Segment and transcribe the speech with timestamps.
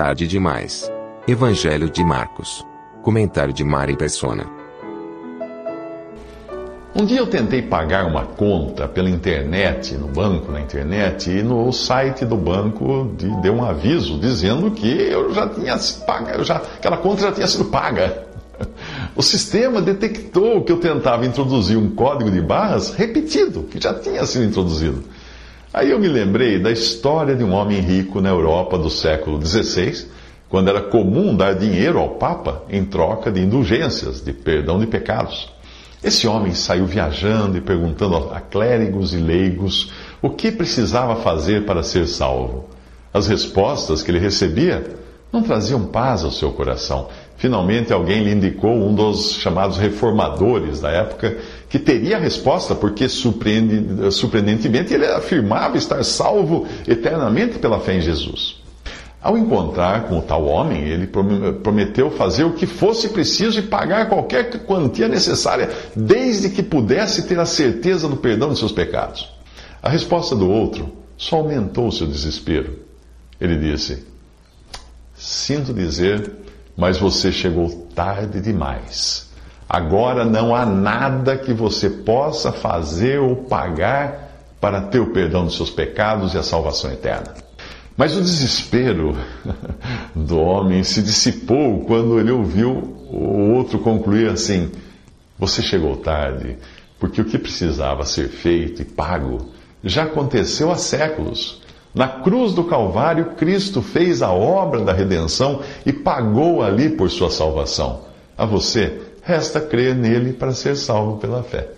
[0.00, 0.90] Tarde demais.
[1.28, 2.66] Evangelho de Marcos.
[3.02, 4.46] Comentário de Mari Persona.
[6.96, 11.70] Um dia eu tentei pagar uma conta pela internet, no banco na internet, e no
[11.70, 16.96] site do banco de, deu um aviso dizendo que eu já tinha paga, já, aquela
[16.96, 18.26] conta já tinha sido paga.
[19.14, 24.24] O sistema detectou que eu tentava introduzir um código de barras repetido, que já tinha
[24.24, 25.04] sido introduzido.
[25.72, 30.08] Aí eu me lembrei da história de um homem rico na Europa do século XVI,
[30.48, 35.48] quando era comum dar dinheiro ao Papa em troca de indulgências, de perdão de pecados.
[36.02, 41.84] Esse homem saiu viajando e perguntando a clérigos e leigos o que precisava fazer para
[41.84, 42.68] ser salvo.
[43.14, 44.84] As respostas que ele recebia
[45.32, 47.06] não traziam paz ao seu coração.
[47.40, 51.38] Finalmente, alguém lhe indicou um dos chamados reformadores da época,
[51.70, 58.60] que teria a resposta, porque surpreendentemente ele afirmava estar salvo eternamente pela fé em Jesus.
[59.22, 64.10] Ao encontrar com o tal homem, ele prometeu fazer o que fosse preciso e pagar
[64.10, 69.30] qualquer quantia necessária, desde que pudesse ter a certeza do perdão de seus pecados.
[69.82, 72.80] A resposta do outro só aumentou o seu desespero.
[73.40, 74.04] Ele disse:
[75.14, 76.39] Sinto dizer,
[76.80, 79.28] mas você chegou tarde demais.
[79.68, 85.56] Agora não há nada que você possa fazer ou pagar para ter o perdão dos
[85.56, 87.34] seus pecados e a salvação eterna.
[87.98, 89.14] Mas o desespero
[90.16, 92.70] do homem se dissipou quando ele ouviu
[93.10, 94.70] o outro concluir assim:
[95.38, 96.56] Você chegou tarde,
[96.98, 99.50] porque o que precisava ser feito e pago
[99.84, 101.59] já aconteceu há séculos.
[101.94, 107.30] Na cruz do Calvário, Cristo fez a obra da redenção e pagou ali por sua
[107.30, 108.02] salvação.
[108.38, 111.68] A você, resta crer nele para ser salvo pela fé.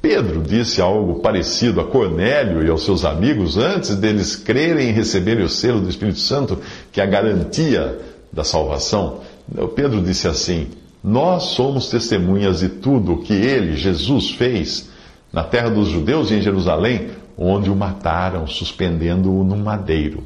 [0.00, 5.44] Pedro disse algo parecido a Cornélio e aos seus amigos antes deles crerem e receberem
[5.44, 6.58] o selo do Espírito Santo,
[6.90, 8.00] que é a garantia
[8.32, 9.20] da salvação.
[9.76, 10.68] Pedro disse assim:
[11.04, 14.90] Nós somos testemunhas de tudo o que ele, Jesus, fez
[15.32, 17.10] na terra dos judeus e em Jerusalém,
[17.42, 20.24] onde o mataram, suspendendo-o num madeiro.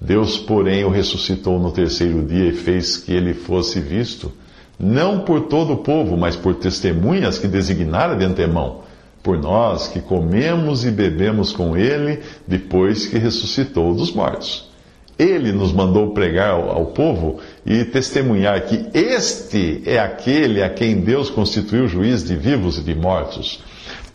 [0.00, 4.32] Deus, porém, o ressuscitou no terceiro dia e fez que ele fosse visto,
[4.78, 8.86] não por todo o povo, mas por testemunhas que designara de antemão
[9.26, 14.70] por nós que comemos e bebemos com Ele depois que ressuscitou dos mortos.
[15.18, 21.28] Ele nos mandou pregar ao, povo e testemunhar que este é aquele a quem Deus
[21.28, 23.64] constituiu juiz de vivos e de mortos.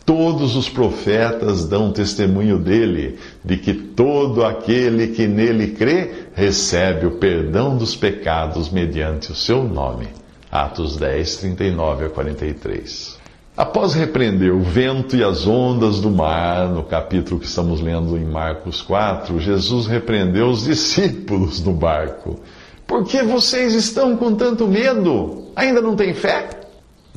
[0.05, 7.11] Todos os profetas dão testemunho dele, de que todo aquele que nele crê recebe o
[7.11, 10.07] perdão dos pecados mediante o seu nome.
[10.51, 13.21] Atos 10, 39 a 43.
[13.55, 18.25] Após repreender o vento e as ondas do mar, no capítulo que estamos lendo em
[18.25, 22.39] Marcos 4, Jesus repreendeu os discípulos do barco.
[22.87, 25.51] Por que vocês estão com tanto medo?
[25.55, 26.49] Ainda não têm fé?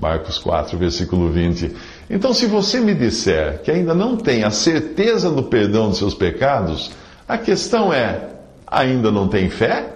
[0.01, 1.72] Marcos 4, versículo 20.
[2.09, 6.15] Então, se você me disser que ainda não tem a certeza do perdão de seus
[6.15, 6.91] pecados,
[7.26, 8.28] a questão é:
[8.66, 9.87] ainda não tem fé?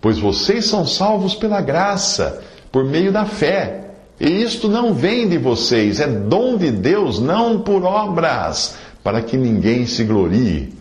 [0.00, 3.90] Pois vocês são salvos pela graça, por meio da fé.
[4.18, 9.36] E isto não vem de vocês, é dom de Deus, não por obras, para que
[9.36, 10.74] ninguém se glorie.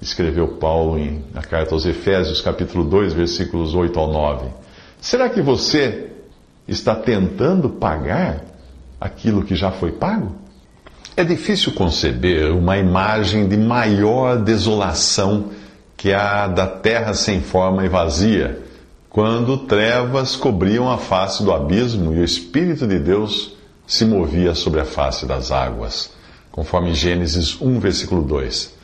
[0.00, 4.46] Escreveu Paulo em, na carta aos Efésios, capítulo 2, versículos 8 ao 9.
[5.00, 6.08] Será que você
[6.66, 8.42] está tentando pagar
[9.00, 10.34] aquilo que já foi pago?
[11.16, 15.50] É difícil conceber uma imagem de maior desolação
[15.96, 18.62] que a da terra sem forma e vazia
[19.10, 23.56] quando trevas cobriam a face do abismo e o Espírito de Deus
[23.86, 26.12] se movia sobre a face das águas,
[26.52, 28.74] conforme Gênesis 1, versículo 2.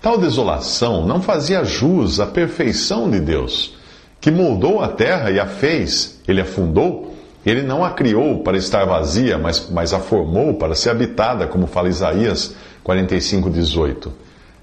[0.00, 3.76] Tal desolação não fazia jus à perfeição de Deus,
[4.20, 7.13] que moldou a terra e a fez, ele a fundou,
[7.44, 11.66] ele não a criou para estar vazia, mas, mas a formou para ser habitada, como
[11.66, 14.12] fala Isaías 45, 18.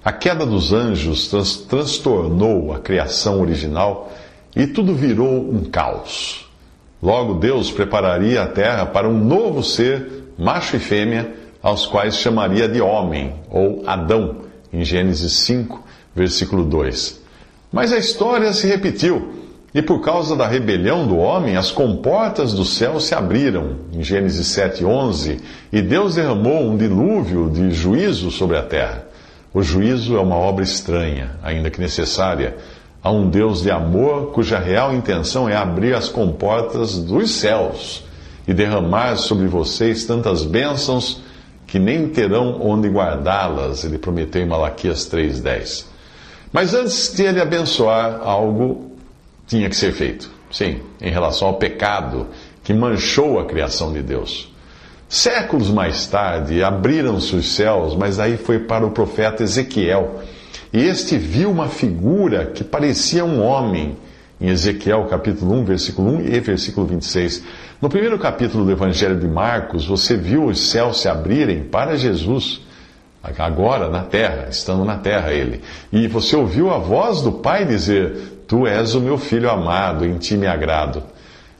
[0.04, 4.12] A queda dos anjos trans, transtornou a criação original
[4.56, 6.50] e tudo virou um caos.
[7.02, 12.68] Logo, Deus prepararia a terra para um novo ser, macho e fêmea, aos quais chamaria
[12.68, 14.38] de homem, ou Adão,
[14.74, 15.84] em Gênesis 5,
[16.16, 17.22] versículo 2.
[17.72, 19.41] Mas a história se repetiu.
[19.74, 24.48] E por causa da rebelião do homem, as comportas do céu se abriram, em Gênesis
[24.48, 25.40] 7:11,
[25.72, 29.08] e Deus derramou um dilúvio de juízo sobre a terra.
[29.54, 32.58] O juízo é uma obra estranha, ainda que necessária,
[33.02, 38.04] a um Deus de amor cuja real intenção é abrir as comportas dos céus
[38.48, 41.22] e derramar sobre vocês tantas bênçãos
[41.66, 45.86] que nem terão onde guardá-las, ele prometeu em Malaquias 3:10.
[46.52, 48.91] Mas antes de ele abençoar algo
[49.52, 50.32] tinha que ser feito.
[50.50, 52.28] Sim, em relação ao pecado
[52.64, 54.50] que manchou a criação de Deus.
[55.10, 60.22] Séculos mais tarde, abriram-se os céus, mas aí foi para o profeta Ezequiel.
[60.72, 63.98] E este viu uma figura que parecia um homem,
[64.40, 67.44] em Ezequiel capítulo 1, versículo 1 e versículo 26.
[67.82, 72.62] No primeiro capítulo do Evangelho de Marcos, você viu os céus se abrirem para Jesus,
[73.24, 75.62] agora na terra, estando na terra ele.
[75.92, 80.18] E você ouviu a voz do Pai dizer: Tu és o meu filho amado, em
[80.18, 81.04] ti me agrado.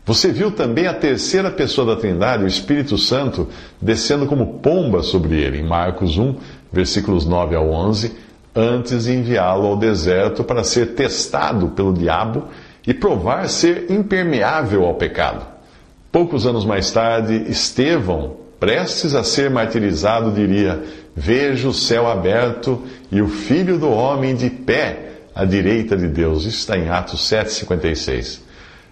[0.04, 3.48] Você viu também a terceira pessoa da Trindade, o Espírito Santo,
[3.80, 6.36] descendo como pomba sobre ele, em Marcos 1,
[6.74, 8.12] versículos 9 ao 11,
[8.56, 12.46] antes de enviá-lo ao deserto para ser testado pelo diabo
[12.86, 15.46] e provar ser impermeável ao pecado.
[16.12, 20.84] Poucos anos mais tarde, Estevão, prestes a ser martirizado, diria:
[21.16, 22.82] Vejo o céu aberto
[23.12, 26.46] e o filho do homem de pé à direita de Deus.
[26.46, 28.40] Isso está em Atos 7,56.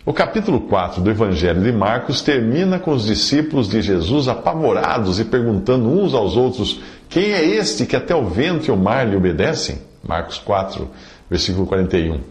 [0.06, 5.26] O capítulo 4 do Evangelho de Marcos termina com os discípulos de Jesus apavorados e
[5.26, 9.16] perguntando uns aos outros: Quem é este que até o vento e o mar lhe
[9.16, 9.78] obedecem?
[10.04, 10.90] Marcos 4,
[11.30, 12.22] versículo 41.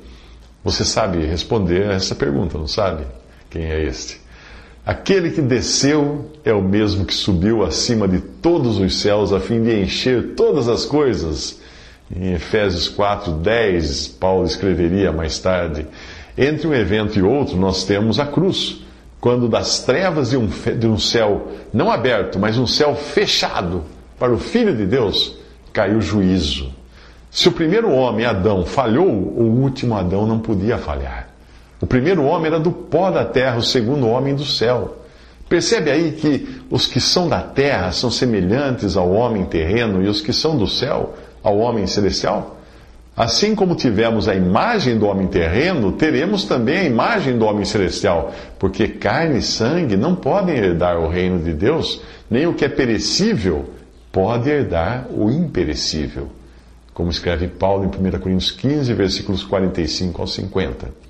[0.64, 3.04] Você sabe responder a essa pergunta, não sabe?
[3.48, 4.20] Quem é este?
[4.88, 9.62] Aquele que desceu é o mesmo que subiu acima de todos os céus a fim
[9.62, 11.60] de encher todas as coisas
[12.10, 15.86] em Efésios 4, 10, Paulo escreveria mais tarde:
[16.38, 18.82] Entre um evento e outro, nós temos a cruz,
[19.20, 23.84] quando das trevas de um, de um céu não aberto, mas um céu fechado
[24.18, 25.36] para o Filho de Deus,
[25.70, 26.72] caiu juízo.
[27.30, 31.27] Se o primeiro homem, Adão, falhou, o último Adão não podia falhar.
[31.80, 34.96] O primeiro homem era do pó da terra, o segundo homem do céu.
[35.48, 40.20] Percebe aí que os que são da terra são semelhantes ao homem terreno e os
[40.20, 42.56] que são do céu ao homem celestial?
[43.16, 48.32] Assim como tivemos a imagem do homem terreno, teremos também a imagem do homem celestial,
[48.60, 52.68] porque carne e sangue não podem herdar o reino de Deus, nem o que é
[52.68, 53.70] perecível
[54.12, 56.28] pode herdar o imperecível.
[56.94, 61.07] Como escreve Paulo em 1 Coríntios 15, versículos 45 ao 50.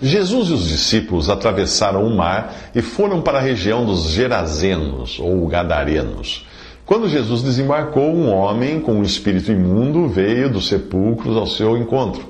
[0.00, 5.44] Jesus e os discípulos atravessaram o mar e foram para a região dos Gerazenos, ou
[5.48, 6.46] Gadarenos.
[6.86, 12.24] Quando Jesus desembarcou, um homem com um espírito imundo veio dos sepulcros ao seu encontro.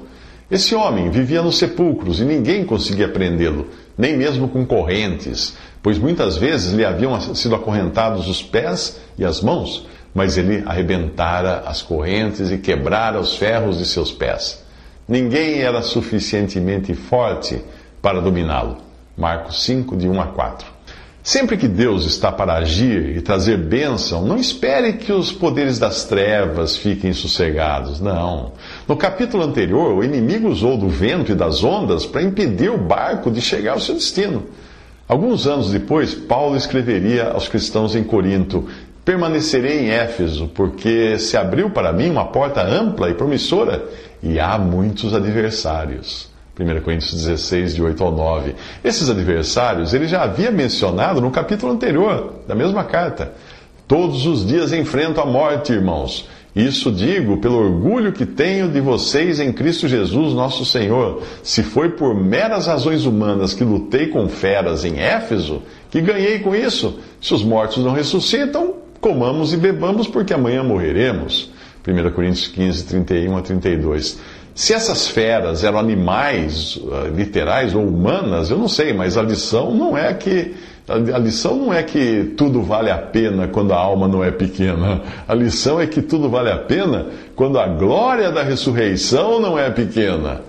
[0.50, 3.66] Esse homem vivia nos sepulcros e ninguém conseguia prendê-lo,
[3.98, 9.42] nem mesmo com correntes, pois muitas vezes lhe haviam sido acorrentados os pés e as
[9.42, 14.66] mãos, mas ele arrebentara as correntes e quebrara os ferros de seus pés.
[15.08, 17.62] Ninguém era suficientemente forte
[18.02, 18.76] para dominá-lo.
[19.16, 20.66] Marcos 5, de 1 a 4.
[21.22, 26.04] Sempre que Deus está para agir e trazer bênção, não espere que os poderes das
[26.04, 28.00] trevas fiquem sossegados.
[28.00, 28.52] Não.
[28.86, 33.30] No capítulo anterior, o inimigo usou do vento e das ondas para impedir o barco
[33.30, 34.44] de chegar ao seu destino.
[35.08, 38.68] Alguns anos depois, Paulo escreveria aos cristãos em Corinto:
[39.04, 43.84] Permanecerei em Éfeso, porque se abriu para mim uma porta ampla e promissora,
[44.22, 46.28] e há muitos adversários.
[46.58, 48.54] 1 Coríntios 16, de 8 ao 9.
[48.82, 53.32] Esses adversários ele já havia mencionado no capítulo anterior da mesma carta.
[53.86, 56.28] Todos os dias enfrento a morte, irmãos.
[56.56, 61.22] Isso digo pelo orgulho que tenho de vocês em Cristo Jesus, nosso Senhor.
[61.42, 66.56] Se foi por meras razões humanas que lutei com feras em Éfeso, que ganhei com
[66.56, 66.98] isso?
[67.20, 71.50] Se os mortos não ressuscitam, comamos e bebamos, porque amanhã morreremos.
[71.88, 74.18] 1 Coríntios 15, 31 a 32.
[74.54, 79.74] Se essas feras eram animais uh, literais ou humanas, eu não sei, mas a lição
[79.74, 80.54] não é que
[80.88, 85.02] a lição não é que tudo vale a pena quando a alma não é pequena.
[85.28, 89.68] A lição é que tudo vale a pena quando a glória da ressurreição não é
[89.68, 90.40] pequena.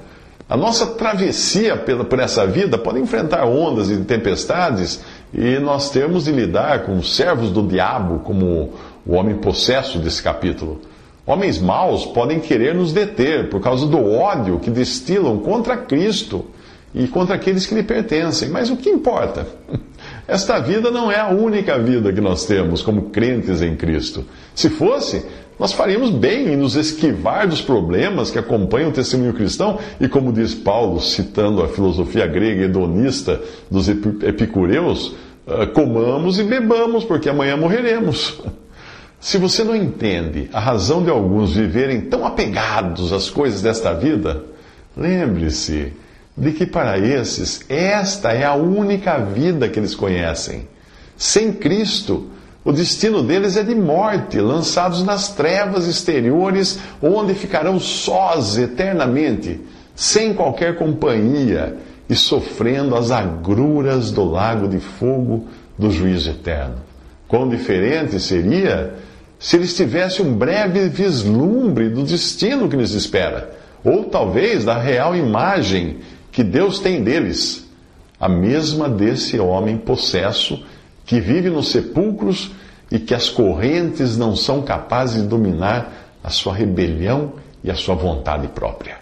[0.48, 5.04] A nossa travessia por essa vida pode enfrentar ondas e tempestades
[5.34, 8.74] e nós temos de lidar com os servos do diabo, como
[9.06, 10.82] o homem possesso desse capítulo.
[11.30, 16.44] Homens maus podem querer nos deter por causa do ódio que destilam contra Cristo
[16.92, 18.50] e contra aqueles que lhe pertencem.
[18.50, 19.46] Mas o que importa?
[20.28, 24.26] Esta vida não é a única vida que nós temos como crentes em Cristo.
[24.56, 25.24] Se fosse,
[25.60, 30.34] nós faríamos bem em nos esquivar dos problemas que acompanham o testemunho cristão e, como
[30.34, 35.14] diz Paulo, citando a filosofia grega hedonista dos epicureus,
[35.46, 38.42] ah, comamos e bebamos, porque amanhã morreremos.
[39.20, 44.44] Se você não entende a razão de alguns viverem tão apegados às coisas desta vida,
[44.96, 45.92] lembre-se
[46.38, 50.68] de que para esses esta é a única vida que eles conhecem.
[51.18, 52.30] Sem Cristo,
[52.64, 59.60] o destino deles é de morte, lançados nas trevas exteriores, onde ficarão sós eternamente,
[59.94, 61.76] sem qualquer companhia
[62.10, 65.46] e sofrendo as agruras do lago de fogo
[65.78, 66.78] do juízo eterno.
[67.28, 68.96] Quão diferente seria
[69.40, 75.16] se eles tivessem um breve vislumbre do destino que lhes espera, ou talvez da real
[75.16, 77.66] imagem que Deus tem deles,
[78.20, 80.62] a mesma desse homem possesso
[81.06, 82.52] que vive nos sepulcros
[82.92, 87.96] e que as correntes não são capazes de dominar a sua rebelião e a sua
[87.96, 88.99] vontade própria.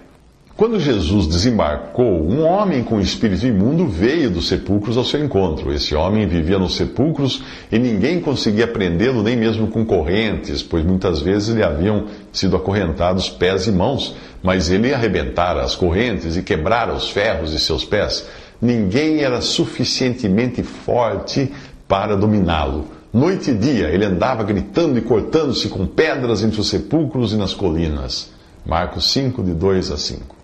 [0.57, 5.71] Quando Jesus desembarcou, um homem com espírito imundo veio dos sepulcros ao seu encontro.
[5.71, 11.21] Esse homem vivia nos sepulcros e ninguém conseguia prendê-lo, nem mesmo com correntes, pois muitas
[11.21, 16.91] vezes lhe haviam sido acorrentados pés e mãos, mas ele arrebentara as correntes e quebrara
[16.91, 18.27] os ferros de seus pés.
[18.59, 21.51] Ninguém era suficientemente forte
[21.87, 22.87] para dominá-lo.
[23.13, 27.53] Noite e dia ele andava gritando e cortando-se com pedras entre os sepulcros e nas
[27.53, 28.31] colinas.
[28.65, 30.36] Marcos 5, de 2 a 5.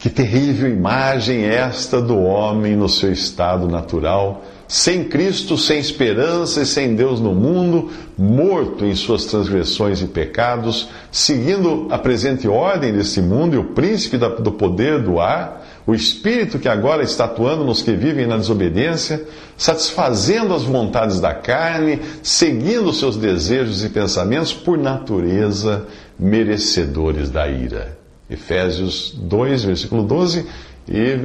[0.00, 6.66] Que terrível imagem esta do homem no seu estado natural, sem Cristo, sem esperança e
[6.66, 13.20] sem Deus no mundo, morto em suas transgressões e pecados, seguindo a presente ordem deste
[13.20, 17.82] mundo e o príncipe do poder do ar o Espírito que agora está atuando nos
[17.82, 19.26] que vivem na desobediência,
[19.56, 25.86] satisfazendo as vontades da carne, seguindo seus desejos e pensamentos, por natureza
[26.18, 27.99] merecedores da ira.
[28.30, 30.46] Efésios 2, versículo 12
[30.88, 31.18] e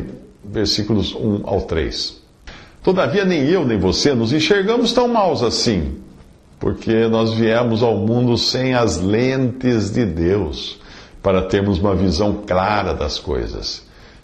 [0.43, 2.21] versículos 1 ao 3.
[2.83, 5.95] Todavia, nem eu nem você nos enxergamos tão maus assim,
[6.59, 10.79] porque nós viemos ao mundo sem as lentes de Deus,
[11.21, 13.83] para termos uma visão clara das coisas.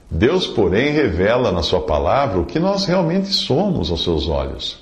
[0.09, 4.79] Deus, porém, revela na Sua palavra o que nós realmente somos aos seus olhos.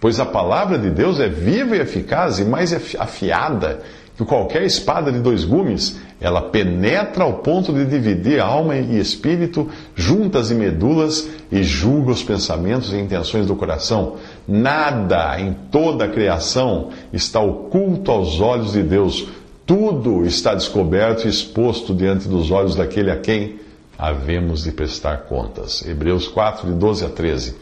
[0.00, 3.82] Pois a palavra de Deus é viva e eficaz e mais afiada
[4.16, 5.98] que qualquer espada de dois gumes.
[6.20, 12.22] Ela penetra ao ponto de dividir alma e espírito, juntas e medulas, e julga os
[12.22, 14.16] pensamentos e intenções do coração.
[14.46, 19.26] Nada em toda a criação está oculto aos olhos de Deus.
[19.66, 23.60] Tudo está descoberto e exposto diante dos olhos daquele a quem
[23.98, 25.84] havemos de prestar contas.
[25.86, 27.54] Hebreus 4, de 12 a 13.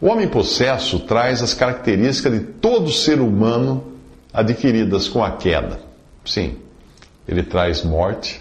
[0.00, 3.97] O homem possesso traz as características de todo ser humano
[4.38, 5.80] adquiridas com a queda.
[6.24, 6.56] Sim,
[7.26, 8.40] ele traz morte,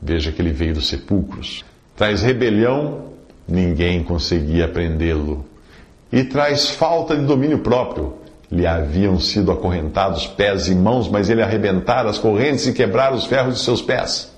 [0.00, 1.64] veja que ele veio dos sepulcros.
[1.96, 3.12] Traz rebelião,
[3.48, 5.44] ninguém conseguia prendê-lo.
[6.12, 8.18] E traz falta de domínio próprio.
[8.50, 13.24] Lhe haviam sido acorrentados pés e mãos, mas ele arrebentara as correntes e quebrara os
[13.24, 14.30] ferros de seus pés.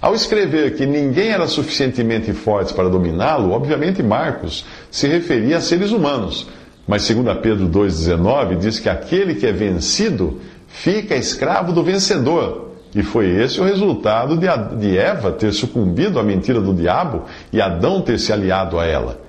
[0.00, 5.90] Ao escrever que ninguém era suficientemente forte para dominá-lo, obviamente Marcos se referia a seres
[5.90, 6.46] humanos.
[6.86, 12.66] Mas 2 Pedro 2,19 diz que aquele que é vencido fica escravo do vencedor.
[12.94, 14.38] E foi esse o resultado
[14.78, 19.20] de Eva ter sucumbido à mentira do diabo e Adão ter se aliado a ela.